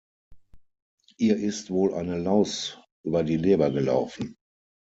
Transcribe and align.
Ihr 1.19 1.37
ist 1.37 1.69
wohl 1.69 1.93
eine 1.93 2.17
Laus 2.17 2.79
über 3.05 3.23
die 3.23 3.37
Leber 3.37 3.69
gelaufen. 3.69 4.35